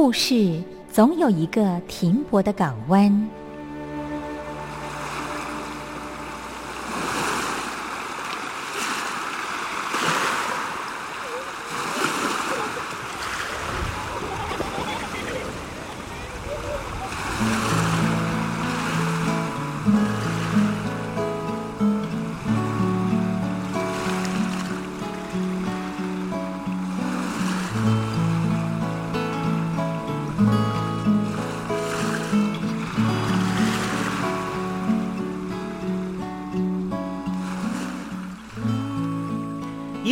[0.00, 3.28] 故事总有一个停泊的港湾。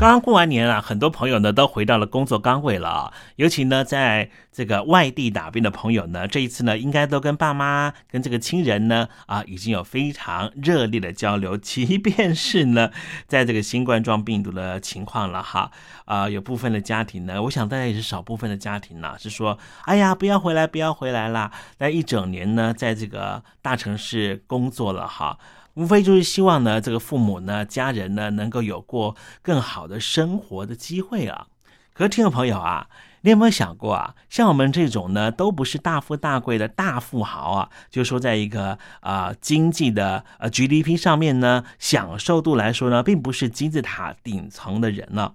[0.00, 3.12] 刚刚过完年啊，很多朋友呢都回到了工作岗位了啊。
[3.36, 11.56] 尤其呢，在这个外地打拼的朋友呢，这一次呢，应该都跟爸妈、跟这个亲人呢啊，已经有非常热烈的交流。
[11.56, 12.90] 即便是呢，
[13.28, 15.70] 在这个新冠状病毒的情况了哈，
[16.04, 21.52] 啊，有部分的家庭呢，我想大家也是少部分的家庭呢，是说，哎呀，不要回来，不要回来啦。
[21.78, 25.38] 那一整年呢，在这个大城市工作了哈。
[25.74, 31.46] 无非就是希望呢，这个父母呢、家人呢，能够有过更好的生活的机会啊。
[31.94, 32.88] 可是，听众朋友啊，
[33.20, 34.14] 你有没有想过啊？
[34.30, 45.34] 像我们这种呢，都不是大富大贵的大富豪啊，就说在一个啊经济的呃 GDP 上面呢，享受度来说呢，并不是金字塔顶层的人了。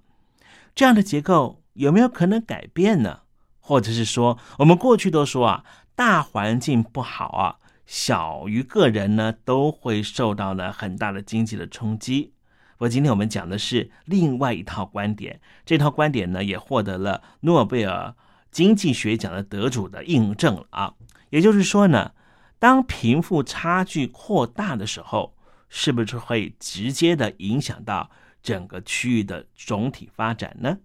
[0.76, 3.22] 这样的结构有没有可能改变呢？
[3.60, 5.64] 或者是说，我们过去都说啊，
[5.96, 7.56] 大环境不好啊。
[7.88, 12.34] 小于个人呢，都会受到了很大的经济的冲击。
[12.74, 18.14] 不过今天我们讲的是另外一套观点，这套观点呢也获得了诺贝尔
[18.52, 20.94] 经济学奖的得主的印证了啊。
[21.30, 22.12] 也就是说呢，
[22.60, 25.36] 当贫富差距扩大的时候，
[25.70, 28.12] 是不是会直接的影响到
[28.44, 30.78] 整个区域的总体发展呢？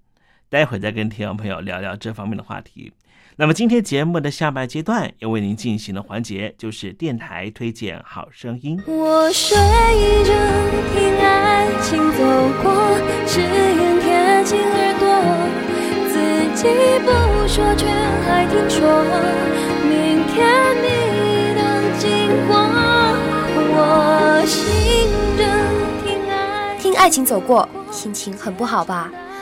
[0.49, 2.93] 待会再跟听众朋友聊聊这方面的话题。
[3.37, 8.79] 那么今天节目的下半阶段要为您进行的环节就是电台推荐好声音。
[8.87, 10.32] 我睡着
[10.93, 12.19] 听爱情走
[12.62, 12.70] 过，
[13.26, 15.08] 只愿贴近耳朵，
[16.12, 16.14] 自
[16.55, 16.69] 己
[17.00, 17.08] 不
[17.49, 17.87] 说却
[18.26, 19.02] 还听说，
[19.88, 20.37] 明天
[20.82, 20.87] 你
[21.55, 21.62] 能
[21.99, 22.06] 经
[22.46, 22.52] 过，
[23.75, 24.61] 我醒
[25.38, 25.40] 着
[26.05, 29.11] 听爱听爱情走过，心情很不好吧？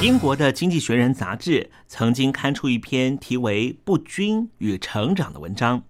[0.00, 5.82] 英国的《经济学人》杂志曾经刊出一篇题为《不均与成长》的文章。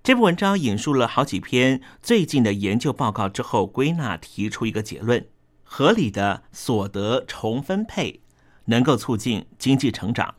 [0.00, 5.26] 这部文章引述了好几篇最近的研究报告之后，归纳提出一个结论：
[5.64, 8.20] 合理的所得重分配
[8.66, 10.36] 能够促进经济成长。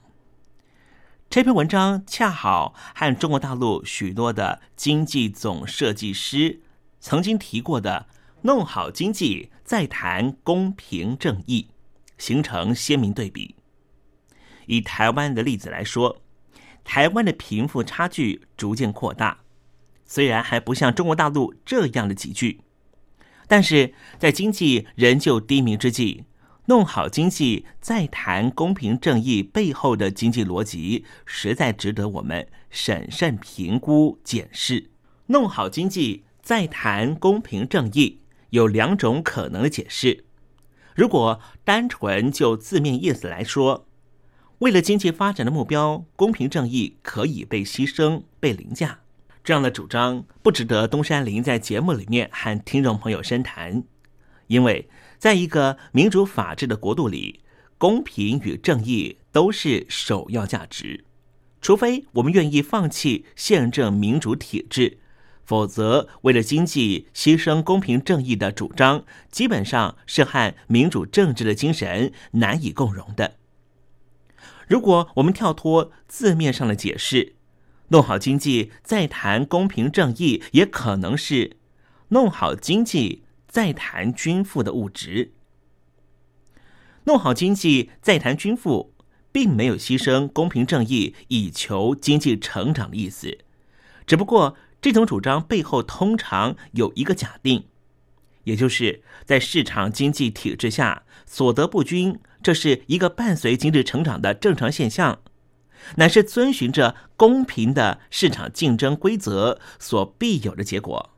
[1.30, 6.62] 这篇文章恰好和中国大陆许多的经济总设计师
[7.02, 8.08] 曾经提过的
[8.44, 11.68] “弄好经济，再谈公平正义”。
[12.22, 13.56] 形成鲜明对比。
[14.68, 16.22] 以台湾的例子来说，
[16.84, 19.40] 台湾的贫富差距逐渐扩大，
[20.06, 22.62] 虽然还不像中国大陆这样的急剧，
[23.48, 26.24] 但是在经济仍旧低迷之际，
[26.68, 34.92] 弄好经济再谈公平正义背后的经济逻辑，实在值得我们审慎评估检视。
[35.26, 38.20] 弄好经济再谈公平正义
[38.52, 40.26] 有两种可能的解释。
[40.96, 43.88] 如果单纯就字面意思来说，
[44.60, 49.00] 为了经济发展的目标，公平正义可以被牺牲、被凌驾，
[49.44, 53.84] 这样的主张不值得东山林在节目里面和听众朋友深谈。
[54.48, 57.40] 因为在一个民主法治的国度里，
[57.78, 61.06] 公平与正义都是首要价值，
[61.62, 65.00] 除非我们愿意放弃宪政民主体制。
[65.52, 73.36] 否则，为了经济牺牲公平正义的主张，基本上是和民主政治的精神难以共融的。
[74.70, 77.36] 如果我们跳脱字面上的解释，
[77.90, 81.58] 弄好经济再谈公平正义，也可能是
[82.08, 85.34] 弄好经济再谈均富的物质。
[87.04, 88.94] 弄好经济再谈均富，
[89.34, 93.40] 并没有牺牲公平正义以求经济成长的意思，
[94.08, 94.56] 只不过。
[94.82, 97.66] 这种主张背后通常有一个假定，
[98.46, 105.20] 也就是在市场经济体制下，所得不均，这是一个伴随经济成长的正常现象，
[105.98, 111.12] 乃是遵循着公平的市场竞争规则所必有的结果。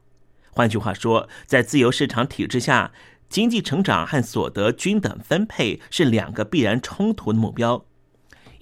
[0.52, 2.92] 换句话说，在自由市场体制下，
[3.30, 7.86] 经济成长和所得均等分配是两个必然冲突的目标。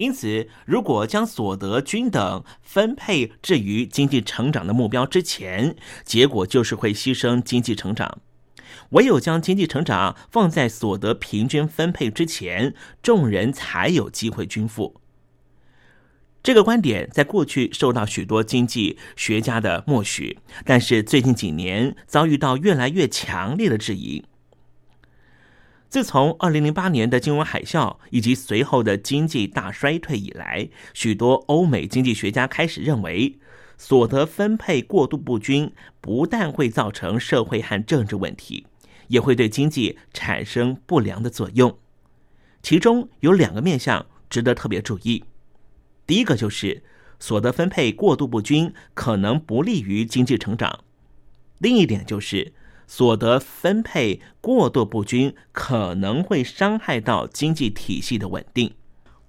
[0.02, 8.18] 因此，如果将所得均等分配置于经济成长的目标之前，结果就是会牺牲经济成长。
[8.90, 15.00] 唯有将经济成长放在所得平均分配之前，众人才有机会均富。
[16.42, 24.24] 这个观点在过去受到许多经济学家的默许，但是最近几年遭遇到越来越强烈的质疑。
[25.92, 33.38] 自从二零零八年的金融海啸以及随后的经济大衰退以来，许多欧美经济学家开始认为，
[33.76, 35.70] 所得分配过度不均
[36.00, 38.66] 不但会造成社会和政治问题，
[39.08, 41.76] 也会对经济产生不良的作用。
[42.62, 45.22] 其中有两个面向值得特别注意：
[46.06, 46.82] 第一个就是
[47.18, 50.70] 所得分配过度不均可能不利于经济成长；
[51.58, 52.54] 另一点就是。
[52.94, 58.74] 所得分配过度不均可能会伤害到经济体系的稳定。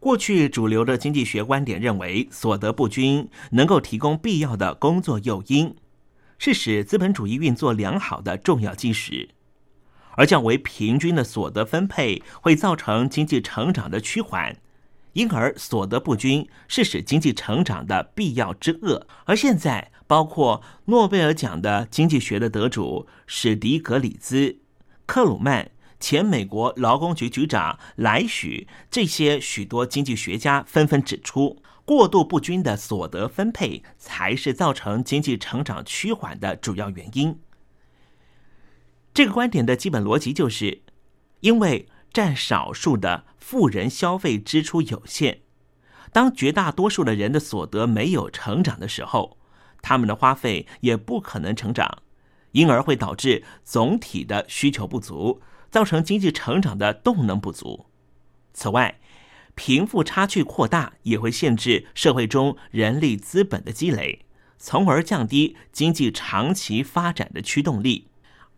[0.02, 5.78] 过去主流的经济学观点认为，所得不均能够提供必要的工作诱因，
[6.38, 9.30] 是使资本主义运作良好的重要基石；
[10.18, 14.58] 而较为平均的所得分配会造成经济成长的趋缓。
[15.14, 19.08] 因而，所得不均是使经济成长的必要之恶。
[19.24, 24.60] 而现在，包括诺贝尔奖的经济学的得主史迪格里兹、
[25.08, 37.40] 克鲁曼、前美国劳工局局长莱许这些许多经济学家纷纷指出，过度不均的所得分配才是造成经济成长趋缓的主要原因。
[39.16, 40.84] 这个观点的基本逻辑就是，
[41.40, 41.88] 因为。
[42.14, 45.40] 占少数的富人消费支出有限，
[46.12, 49.40] 当绝大多数的人的所得没有成长的时候，
[49.84, 52.00] 他们的花费也不可能成长，
[52.54, 57.86] 因而会导致总体的需求不足，造成经济成长的动能不足。
[58.52, 59.00] 此外，
[59.54, 64.26] 贫富差距扩大也会限制社会中人力资本的积累，
[64.58, 68.08] 从而降低经济长期发展的驱动力。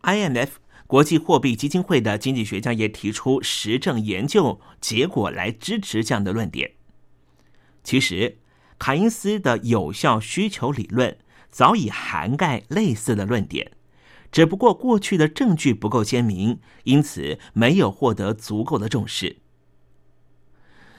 [0.04, 0.52] IMF。
[0.88, 6.74] 国际货币基金会的经济学家也提出实证研究结果来支持这样的论点。
[7.84, 8.38] 其实，
[8.78, 11.18] 凯因斯的有效需求理论
[11.50, 13.72] 早已涵盖类似的论点，
[14.32, 19.38] 只不过过去的证据不够鲜明，因此没有获得足够的重视。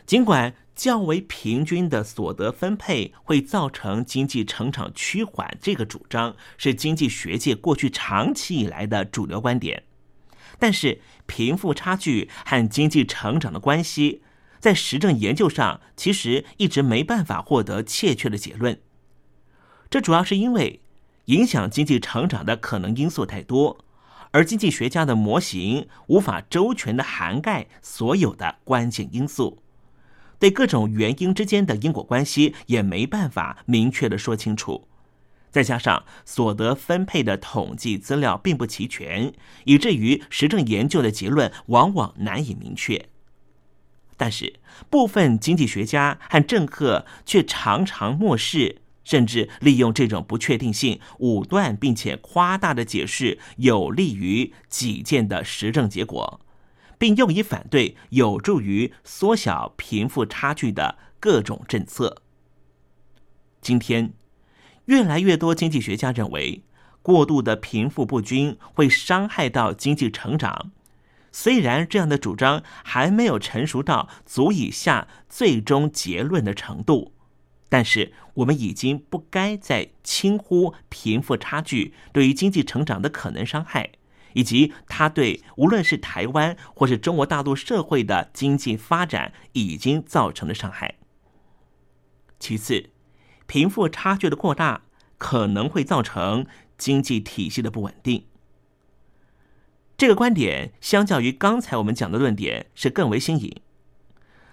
[0.07, 9.83] 尽管较为平均的所得分配会造成经济成长趋缓，这个主张是经济学界过去长期以来的主流观点，
[10.59, 14.23] 但是贫富差距和经济成长的关系。
[14.61, 18.81] 在实证研究上，其实一直没办法获得确切的结论。
[19.89, 20.81] 这主要是因为
[21.27, 23.79] 影响经济成长的可能因素太多，
[24.33, 29.59] 而经济学家的模型无法周全的涵盖所有的关键因素，
[30.39, 34.89] 对各种原因之间的因果关系也没办法明确的说清楚。
[35.51, 39.33] 再加上所得分配的统计资料并不齐全，
[39.65, 43.09] 以至于实证研究的结论往往难以明确。
[44.17, 44.55] 但是，
[44.89, 56.41] 部分经济学家和政客却常常漠视，甚至利用这种不确定性，武断并且夸大的解释有利于己见的实证结果，
[56.97, 62.23] 并用以反对有助于缩小贫富差距的各种政策。
[63.61, 64.15] 今天，
[64.87, 66.63] 越来越多经济学家认为，
[67.03, 70.73] 过度的贫富不均会伤害到经济成长。
[71.39, 77.13] 虽然这样的主张还没有成熟到足以下最终结论的程度，
[77.69, 83.91] 但是我们已经不该再轻忽贫富差距对于经济成长的可能伤害，
[84.33, 90.95] 以及它对无论是台湾或是中国大陆社会的经济发展已经造成的伤害。
[92.41, 92.89] 其次，
[93.47, 94.85] 贫富差距的扩大
[95.19, 96.47] 可能会造成
[96.79, 98.25] 经济体系的不稳定。
[99.97, 103.51] 这个观点相较于刚才我们讲的论点是更为新颖。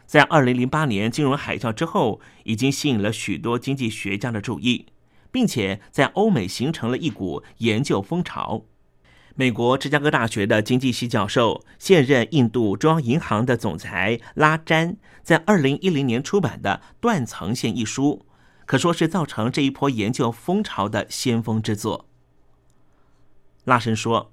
[0.05, 4.85] 在二零零八年金融海啸之后，已经吸引了许多经济学家的注意，
[5.31, 8.63] 并且在欧美形成了一股研究风潮。
[9.35, 18.25] 美国芝加哥大学的经济系教授、现任印度中央银行的总裁拉詹，在二零一零年出版的《断层线》一书，
[18.65, 22.05] 可说是造成这一波研究风潮的先锋之作。
[23.65, 24.32] 拉申说。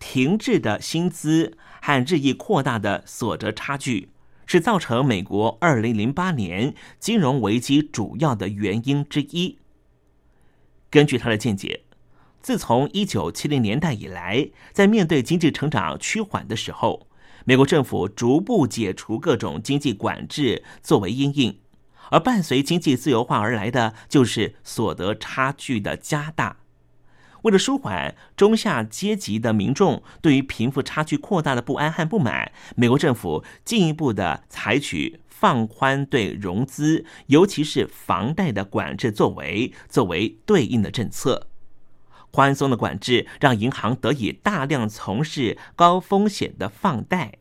[0.00, 4.08] 停滞的薪资和日益扩大的所得差距，
[4.46, 9.58] 是造成美国二零零八年金融危机主要的原因之一。
[10.90, 11.84] 根据他的见解，
[12.42, 17.06] 自从一九七零年代以来，在面对经济成长趋缓的时候，
[17.44, 21.60] 美国政府逐步解除各种经济管制作为因应，
[22.10, 26.59] 而伴随经济自由化而来的就是所得差距的加大。
[27.42, 41.46] 为了舒缓中下阶级的民众对于贫富差距扩大的不安和不满，美国政府进一步的采取放宽对融资，尤其是房贷的管制作为，作为对应的政策。
[42.30, 47.38] 宽松的管制让银行得以大量从事高风险的放贷，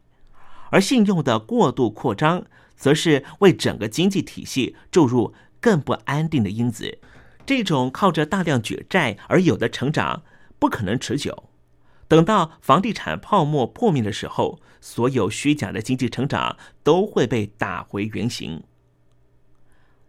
[0.72, 6.98] 而信用的过度扩张，则是为整个经济体系注入更不安定的因子。
[7.50, 10.22] 这种靠着大量举债而有的成长
[10.60, 11.50] 不可能持久。
[12.08, 18.62] 等到房地产泡沫破灭的时候，所有虚假的经济成长都会被打回原形。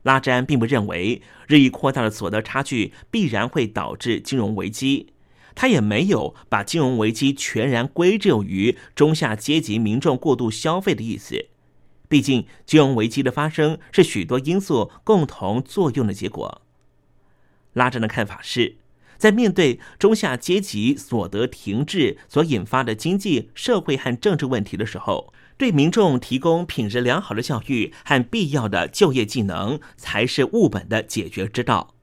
[0.03, 5.15] 拉詹并不认为日益扩大的所得差距必然会导致金融危机，
[5.55, 11.47] 他也没有把金融危机全然归咎于中下阶级民众过度消费的意思。
[12.07, 16.61] 毕竟，金融危机的发生是许多因素共同作用的结果。
[17.75, 18.77] 拉詹的看法是，
[19.17, 31.95] 在面对中下阶级所得停滞所引发的经济社会和政治问题的时候，对民众提供品质良好的教育和必要的就业技能，才是务本的解决之道。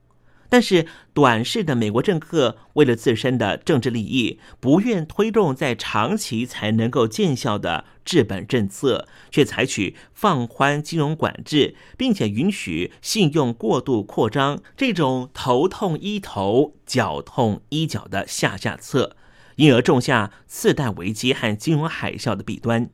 [0.50, 19.14] 但是，短视的美国政客为了自身的政治利益，不愿推动在长期才能够见效的治本政策，却采取放宽金融管制，并且允许信用过度扩张这种头痛医头、脚痛医脚的下下策，
[19.56, 22.88] 因而种下次贷危机和金融海啸的弊端。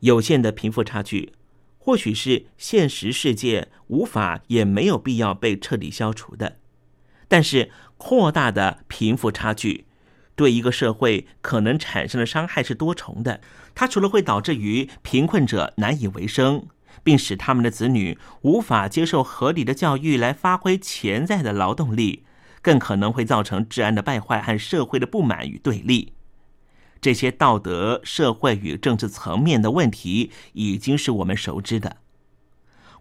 [0.00, 1.34] 有限的贫富差距。
[1.80, 6.58] 或许是现实世界无法也没有必要被彻底消除的，
[7.28, 9.86] 但是扩大的贫富差距
[10.38, 13.40] 对一个社会可能产生的伤害是多重的。
[13.74, 16.66] 它除了会导致于贫困者难以为生，
[17.02, 22.22] 并使他们的子女无法接受合理的教育来发挥潜在的劳动力，
[22.62, 26.12] 更可能会造成治安的败坏和社会的不满与对立。
[27.00, 31.96] 这些道德、社会与政治层面的问题，已经是我们熟知的。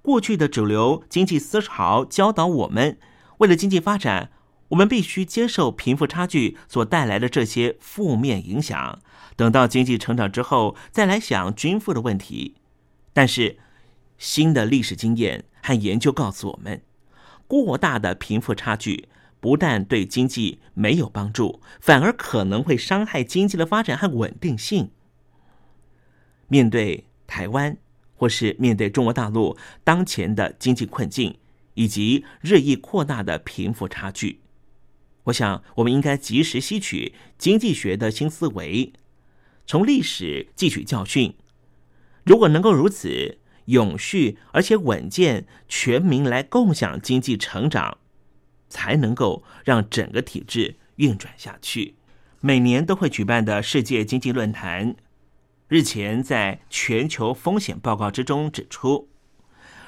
[0.02, 2.97] 过去的主流经济思潮教导我们，
[3.39, 4.32] 为了经济发展，
[4.69, 8.99] 我们必须接受贫富差距所带来的这些负面影响。
[9.36, 12.56] 等到经济成长之后，再来想均富的问题。
[13.13, 13.58] 但是，
[14.17, 16.82] 新的历史经验和研究告诉我们，
[17.47, 19.08] 过大的贫富差距
[19.39, 24.89] 不但对经济没有帮助，反而可能会伤害经济的发展和稳定性。
[26.47, 27.77] 面对台湾，
[28.15, 31.38] 或是面对中国大陆当前的经济困境
[31.75, 34.41] 以及日益扩大的贫富差距，
[35.27, 38.93] 我想我们应该及时吸取经济学的新思维。
[39.65, 41.35] 从历史汲取教训，
[42.23, 47.97] 如果能够如此永续而且稳健，全民来共享经济成长，
[48.69, 51.95] 才能够让整个体制运转下去。
[52.39, 54.95] 每年都会举办的世界经济论坛，
[55.67, 59.09] 日前在全球风险报告之中指出，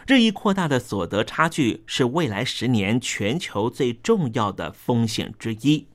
[0.07, 5.87] 日益扩大的所得差距是未来十年全球最重要的风险之一。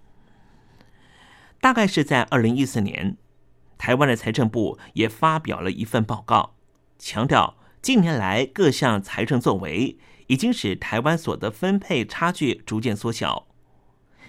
[1.61, 3.17] 大概是在二零一四年。
[3.77, 6.55] 台湾的财政部也发表了一份报告，
[6.99, 13.47] 强调近年来各项财政作为已经使台湾所得分配差距逐渐缩小。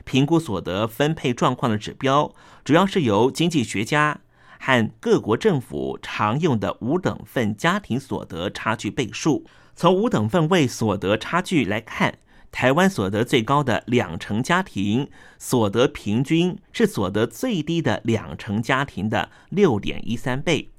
[0.04, 2.34] 评估所得分配状况的指标，
[2.66, 4.20] 主要是由经济学家
[4.60, 9.46] 和各国政府常用的五等份家庭所得差距倍数。
[9.76, 12.20] 从五等份位所得差距来看。
[12.52, 20.70] 台湾所得最高的两成家庭所得平均是所得最低的两成家庭的六点一三倍。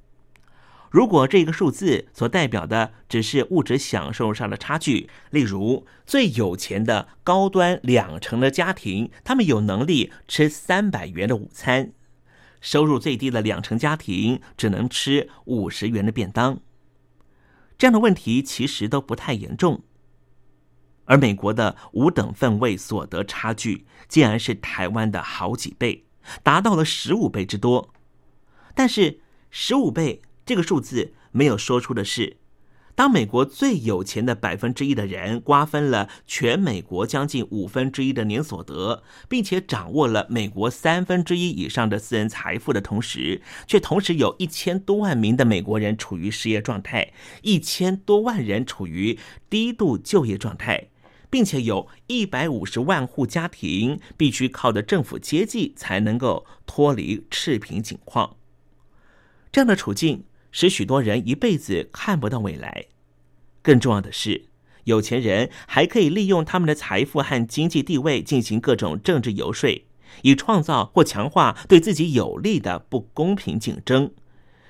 [0.89, 11.91] 如果这个数字所代表的只是物质享受上的差距，例如最有钱的高端两成的家庭，他们有能力吃三百元的午餐；
[12.59, 16.59] 收入最低的两成家庭只能吃五十元的便当。
[17.77, 19.83] 这样的问题其实都不太严重。
[21.05, 26.05] 而美国的五等分位所得差距竟然是台湾的好几倍，
[26.43, 27.93] 达到了十五倍之多。
[28.75, 32.37] 但是十五倍这个数字没有说出的是，
[32.97, 50.87] 当美国最有钱的百分之一的人瓜分了全美国将近五分之一的年所得，并且掌握了美国三分之一以上的私人财富的同时，却同时有一千多万名的美国人处于失业状态，一千多万人处于低度就业状态。
[51.29, 58.37] 并且有一百五十万户家庭必须靠着政府接济才能够脱离赤贫境况，
[59.51, 60.23] 这样的处境
[60.57, 62.87] 使许多人一辈子看不到未来。
[63.61, 64.45] 更重要的是，
[64.85, 69.85] 有钱人还可以利用他们的财富和经济地位进行各种政治游说，
[70.23, 74.09] 以创造或强化对自己有利的不公平竞争，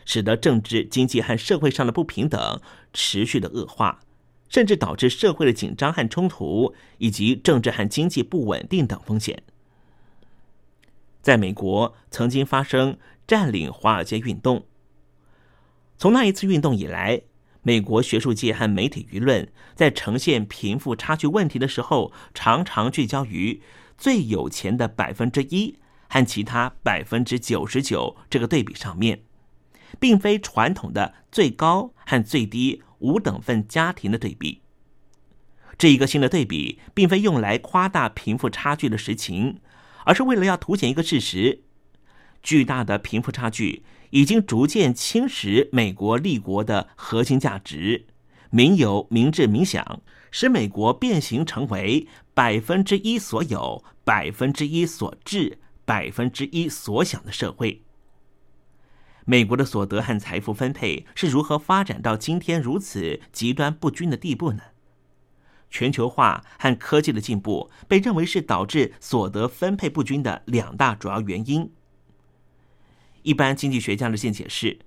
[0.03, 2.59] 使得政治、经济和社会上的不平等
[2.91, 4.01] 持续的恶化。
[4.49, 9.41] 甚至导致社会的紧张和冲突，以及政治和经济不稳定等风险。
[11.21, 14.65] 在美国，曾经发生占领华尔街运动。
[15.97, 17.21] 从那一次运动以来，
[17.63, 23.61] 美国学术界和媒体舆论在呈现贫富差距问题的时候，常常聚焦于
[23.97, 29.23] 最有钱的百分之一和其他百分之九十九这个对比上面，
[29.99, 32.83] 并非传统的最高和最低。
[32.99, 34.63] 五等份家庭的对比，
[35.77, 39.59] 这一个新的对比，并非用来夸大贫富差距的实情，
[40.03, 41.61] 而是为了要凸显一个事实：
[42.41, 48.07] 巨大的贫富差距已经逐渐侵蚀美国立国的核心价值——
[48.49, 57.83] 民有、民治、民享，使美国变形成为百分之一所有、百分之一所治、百分之一所享的社会。
[59.25, 64.61] 美国的所得和财富分配是如何发展到今天如此极端不均的地步呢？
[65.69, 71.69] 全球化和科技的进步被认为是导致所得分配不均的两大主要原因。
[73.27, 74.79] 一般经济学家的见解是，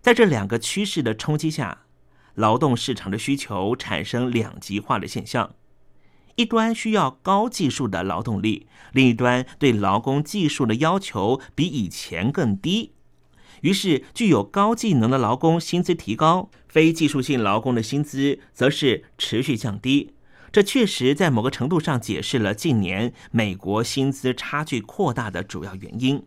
[0.00, 1.82] 在这两个趋势的冲击下，
[2.34, 5.54] 劳动市场的需求产生两极化的现象：
[6.34, 12.94] 一端需要高技术的劳动力，另一端对劳工技术的要求比以前更低。
[13.60, 20.14] 于是，具有高技能的劳工薪资提高，非技术性劳工的薪资则是持续降低。
[20.50, 26.20] 这确实在某个程度上解释了近年美国薪资差距扩大的主要原因。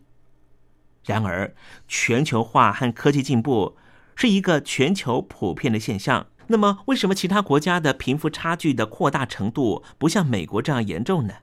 [1.04, 1.54] 然而，
[1.86, 3.76] 全球化和科技进步
[4.16, 6.26] 是一个全球普遍的现象。
[6.46, 11.34] 那么，为什么其他国家的贫富差距的扩大程度不像美国这样严重呢？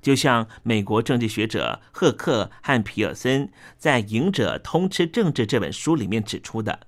[0.00, 6.86] 就像美国政治学者赫克和皮尔森在《赢者通吃政治》这本书里面指出的，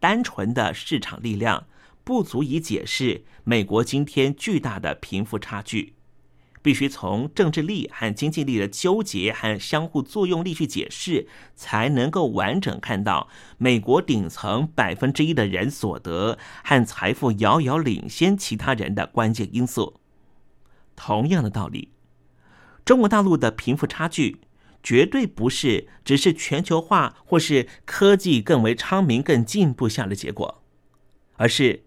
[0.00, 1.68] 单纯的市场力量
[2.02, 5.94] 不足以解释美国今天巨大的贫富差距。
[6.62, 20.00] 必须从政治力和经济力的纠结和相互作用力去解释，才能够完整看到美国顶层百分之一的人所得和财富遥遥领先其他人的关键因素。
[20.94, 21.92] 同样的道理，
[22.84, 24.42] 中国大陆的贫富差距
[24.82, 30.62] 绝对不是只是全球化或是科技更为昌明、更进步下的结果，
[31.36, 31.84] 而是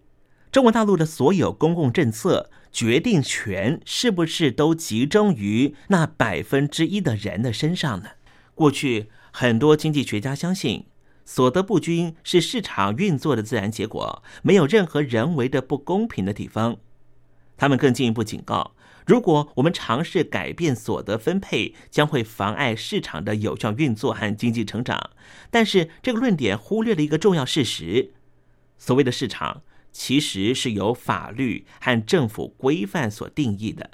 [0.54, 2.48] 中国大陆的所有公共政策。
[2.70, 8.10] 决定权是不是都集中于那百分之一的人的身上呢？
[8.54, 10.86] 过去很多经济学家相信，
[11.24, 16.76] 所得不均是市场运作的自然结果，没有任何人为的不公平的地方。
[17.56, 18.74] 他们更进一步警告，
[19.06, 25.10] 如果我们尝试改变所得分配，将会妨碍市场的有效运作和经济成长。
[25.50, 28.12] 但是这个论点忽略了一个重要事实：
[28.78, 29.62] 所谓的市场。
[29.94, 33.92] 其实是由法律和政府规范所定义的，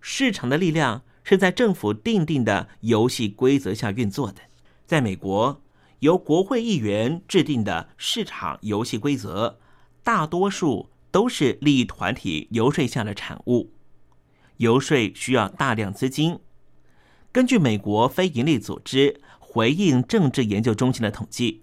[0.00, 4.42] 市场的力量是在政府定定的游戏规则下运作的。
[4.86, 5.62] 在美国，
[6.00, 9.58] 由国会议员制定的市场游戏规则，
[10.04, 13.72] 大多数都是利益团体游说下的产物。
[14.58, 16.38] 游说需要大量资金。
[17.32, 21.62] 根据美国非营利组织回应政治研究中心的统计。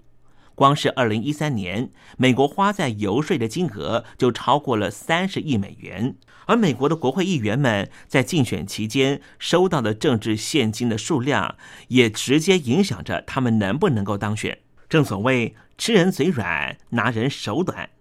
[0.59, 6.17] 光是二零一三年，美国花在游说的金额就超过了三十亿美元，
[6.47, 11.55] 而美国的国会议员们在竞选期间收到的政治现金的数量，
[11.87, 14.59] 也直接影响着他们能不能够当选。
[14.89, 17.91] 正所谓吃人嘴软，拿人手短。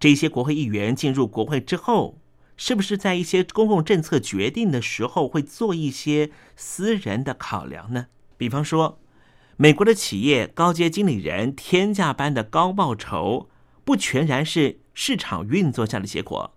[0.00, 2.18] 这些国会议员进入国会之后，
[2.56, 8.06] 是不是在一些公共政策决定的时候会做一些私人的考量呢？
[8.36, 8.98] 比方说。
[9.56, 13.48] 美国的企业高阶经理人天价般的高报酬，
[13.84, 16.56] 不全然是市场运作下的结果，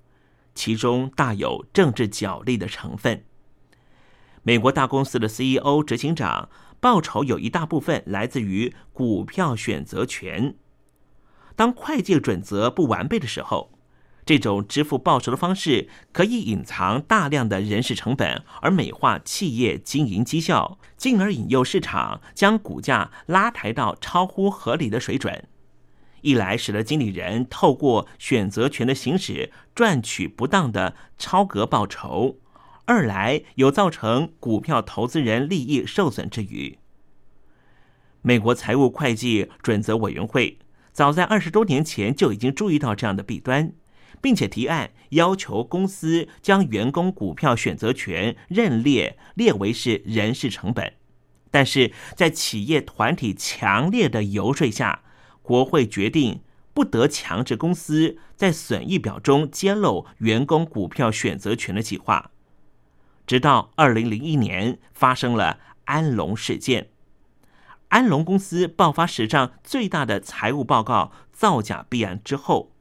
[0.55, 3.23] 其中大有政治角力的成分。
[4.41, 10.55] 美国大公司的 CEO、执行长报酬有一大部分来自于股票选择权，
[11.55, 13.76] 当会计准则不完备的时候。
[14.27, 25.47] 这种支付报酬的方式可以隐藏大量的人事成本，而美化企业经营绩效，进而引诱市场将股价拉抬到超乎合理的水准。
[26.19, 32.35] 一来使得经理人透过选择权的行使赚取不当的超额报酬；
[32.83, 36.77] 二来有造成股票投资人利益受损之余。
[38.21, 40.59] 美国财务会计准则委员会
[40.91, 43.71] 早在二十多年前就已经注意到这样的弊端。
[44.21, 50.93] 并且提案要求公司将员工股票选择权认列列为是人事成本，
[51.51, 55.03] 但是在企业团体强烈的游说下，
[55.41, 56.41] 国会决定
[56.73, 62.31] 不得强制公司在损益表中揭露员工股票选择权的计划。
[63.25, 66.89] 直到二零零一年发生了安龙事件，
[67.89, 72.73] 安龙公司爆发史上最大的财务报告造假弊案之后。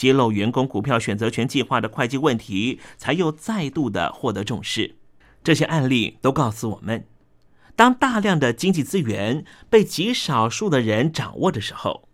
[0.00, 4.96] 揭露员工股票选择权计划的会计问题，才又再度的获得重视。
[5.44, 7.06] 这些案例都告诉我们，
[7.76, 12.08] 当大量的经济资源被极少数的人掌握的时候，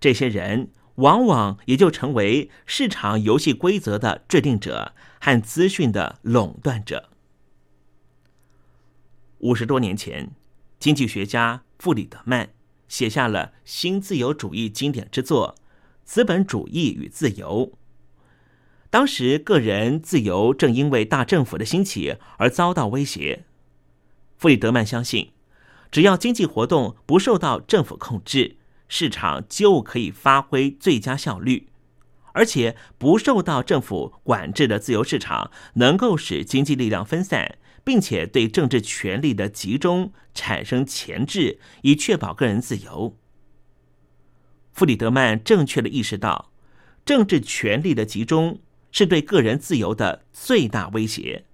[0.00, 7.10] 这些人往往也就成为市场游戏规则的制定者和资讯的垄断者。
[9.40, 10.30] 五十多年前，
[10.78, 12.48] 经济学家弗里德曼
[12.88, 15.56] 写下了新自由主义经典之作。
[16.10, 17.78] 资本主义与自由。
[18.90, 23.44] 当时，个人自由正因为大政府的兴起而遭到威胁。
[24.36, 25.30] 弗里德曼相信，
[25.92, 28.56] 只要经济活动不受到政府控制，
[28.88, 31.68] 市场就可以发挥最佳效率。
[32.32, 43.16] 而且，不受到政府管制的自由市场能够使经济力量分散，并且对政治权力的集中产生钳制，以确保个人自由。
[44.72, 46.50] 弗里德曼正确的意识到，
[47.04, 48.60] 政治权力的集中
[48.92, 51.44] 是对个人自由的最大威胁，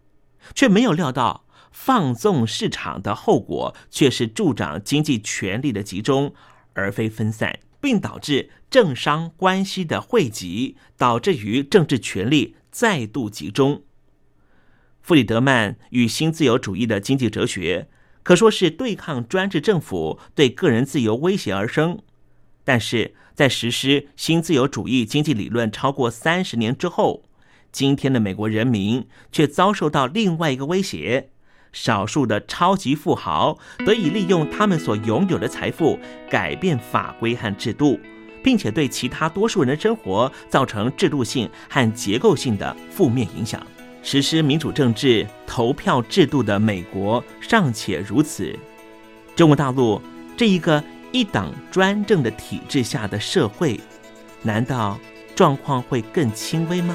[0.54, 6.34] 却没有料到放纵市场的后果却是助长经济权力的集中，
[6.74, 13.82] 而非分散，并导致政商关系的汇集，导致于政治权力再度集中。
[15.02, 17.88] 弗里德曼与新自由主义的经济哲学，
[18.22, 22.00] 可说是对抗专制政府对个人自由威胁而生。
[22.66, 27.22] 但是在实施新自由主义经济理论超过三十年之后，
[27.70, 31.28] 今天的美国人民却遭受到另外一个威胁：
[31.72, 35.98] 少数的超级富豪得以利用他们所拥有的财富
[36.28, 38.00] 改变法规和制度，
[38.42, 43.64] 并且对其他多数人的生活造成制度性和结构性的负面影响。
[44.02, 48.58] 实施民主政治投票制度的美国尚且如此，
[49.36, 50.00] 中国大陆
[50.36, 50.82] 这一个
[51.16, 53.80] 一党专政的体制下的社会，
[54.42, 54.98] 难道
[55.34, 56.94] 状况会更轻微吗？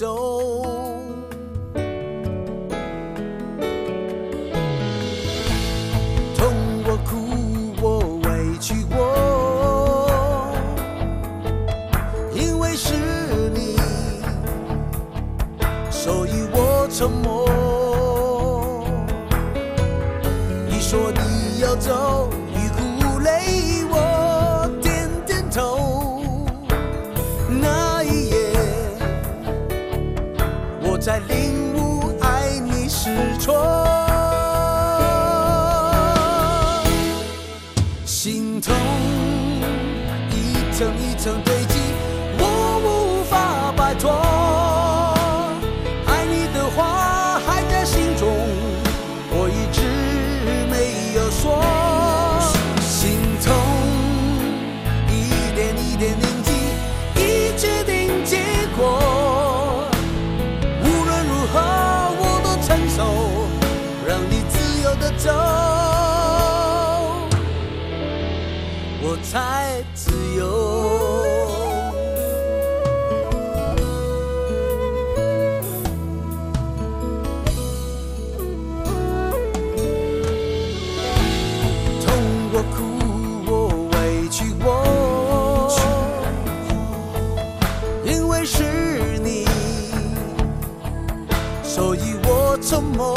[0.00, 0.35] 的
[69.30, 70.46] 才自由。
[82.00, 82.06] 痛
[82.52, 85.68] 过、哭过、委屈过，
[88.04, 88.62] 因为是
[89.24, 89.44] 你，
[91.64, 93.16] 所以我沉默。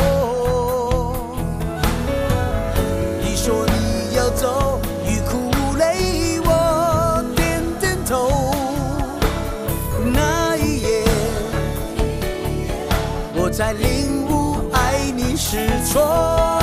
[15.52, 16.59] 是错。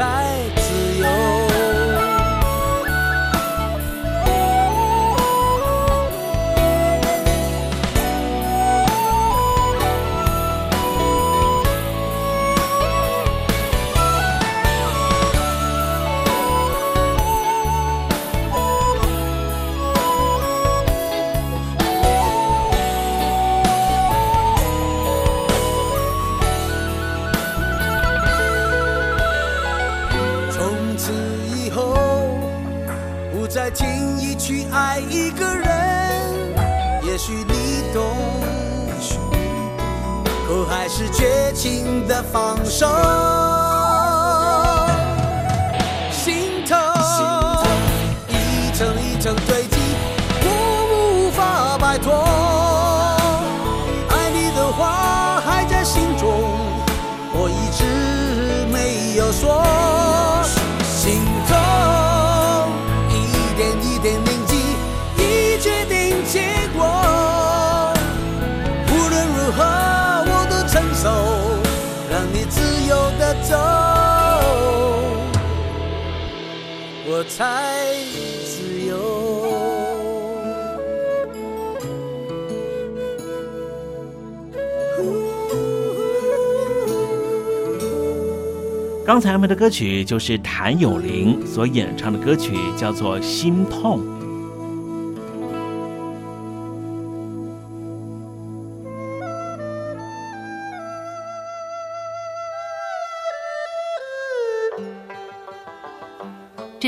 [0.00, 0.49] 来
[41.60, 43.49] 情的放手。
[77.40, 77.94] 才
[78.44, 78.98] 自由。
[89.06, 94.00] 刚才我们的歌曲就是谭咏麟所演唱的歌曲，叫做《心痛》。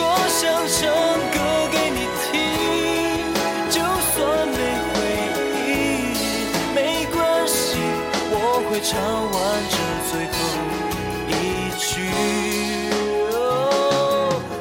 [0.00, 0.88] 不过想唱
[1.30, 1.36] 歌
[1.70, 2.32] 给你听，
[3.68, 4.56] 就算没
[4.88, 4.96] 回
[5.68, 5.68] 应，
[6.74, 6.78] 没
[7.12, 7.76] 关系，
[8.30, 8.34] 我
[8.70, 8.96] 会唱
[9.30, 9.36] 完
[9.68, 9.76] 这
[10.08, 10.40] 最后
[11.28, 11.30] 一
[11.76, 11.84] 句。
[13.34, 13.36] 哦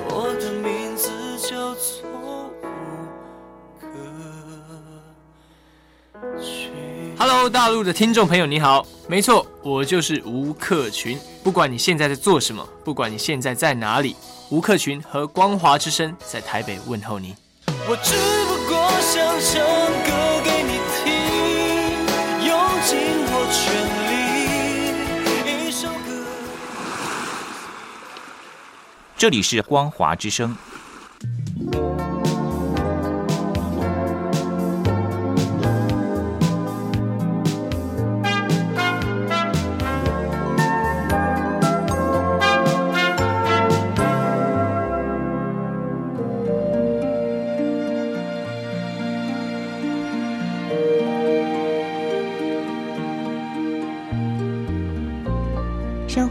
[0.10, 0.68] 我的名
[0.98, 1.08] 字
[1.40, 1.88] 叫做。
[7.18, 11.16] Hello，大陆的听众朋友，你好，没错，我就是吴克群。
[11.44, 14.16] 不管你现在在做什么，不管你现在在哪里，
[14.50, 17.36] 吴克群和光华之声在台北问候你。
[17.88, 18.16] 我只
[18.48, 19.62] 不过想唱
[20.08, 20.10] 歌
[20.44, 21.06] 给你听，
[22.48, 22.98] 用尽
[23.30, 23.62] 我全
[25.64, 26.26] 力，一首歌。
[29.16, 30.58] 这里是光华之声。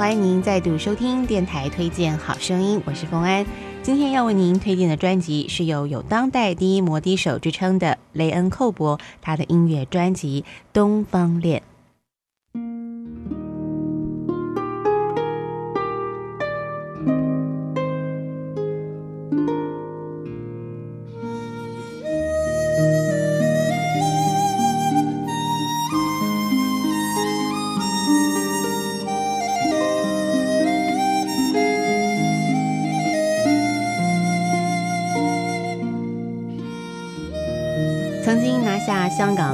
[0.00, 3.44] 欢迎您再度收听电台推荐好声音，我是冯安。
[3.82, 10.40] 今天要为您推荐的专辑是由有当代第一摩笛手之称的雷恩·寇伯，他的音乐专辑
[10.72, 11.60] 《东方恋》。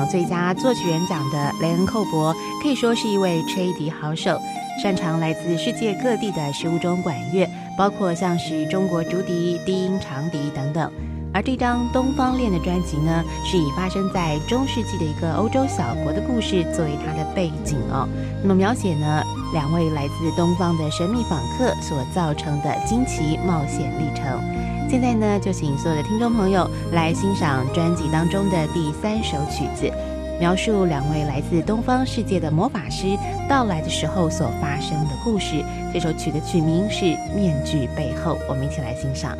[0.08, 4.40] 最佳作曲人奖的雷恩·寇伯，可以说是一位吹笛好手，
[4.82, 10.90] 擅长来自世界各地的十五种管乐，包括像是中国竹笛、低音长笛等等。
[11.34, 18.08] 而这张《东方恋》的专辑呢，是以发生在中世纪的一个欧洲小国的故事作为它的背景哦。
[18.42, 24.40] 那么描写呢，两位来自东方的神秘访客所造成的惊奇冒险历程。
[24.88, 29.92] 现在呢，就请所有的听众朋友来欣赏专辑当中的第三首曲子，
[30.38, 33.18] 描述两位来自东方世界的魔法师
[33.48, 35.64] 到来的时候所发生的故事。
[35.92, 39.36] 这首曲的曲名是《面具背后》，我们一起来欣赏。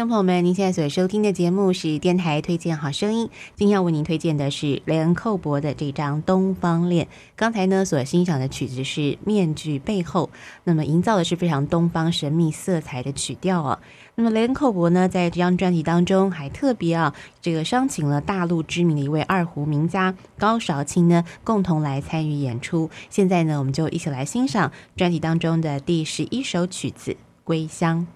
[0.00, 3.28] 听众朋友们，您现在所收听的节目是电台推荐好声音。
[3.54, 7.04] 今天要为您推荐的是雷恩·寇博的这张《东方恋》。
[7.36, 10.30] 刚才呢所欣赏的曲子是《面具背后》，
[10.64, 13.78] 那么营造的是非常东方神秘色彩的曲调哦。
[14.14, 22.88] 那么雷恩·寇博呢在这张专辑当中还特别啊这个商请了大陆知名的一位二胡名家高韶清呢共同来参与演出。
[23.10, 27.10] 现在呢我们就一起来欣赏专辑当中的第十一首曲子
[27.44, 28.06] 《归乡》。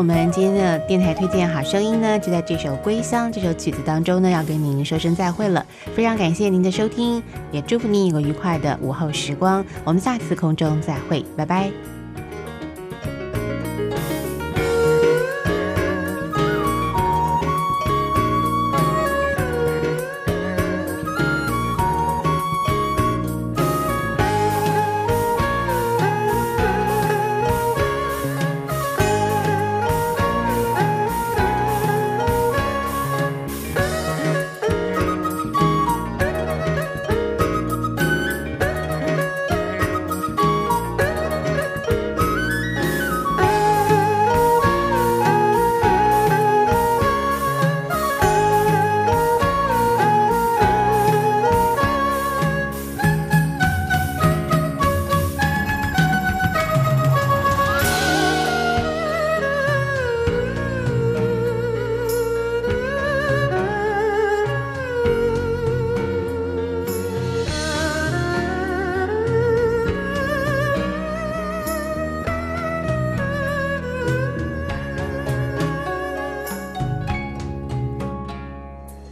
[0.00, 5.62] 我们今天的电台推荐好声音呢，就在这首《归乡》这首曲子当中呢，要跟您说声再会了。
[5.94, 7.22] 非常感谢您的收听，
[7.52, 9.62] 也祝福您有个愉快的午后时光。
[9.84, 11.70] 我们下次空中再会，拜拜。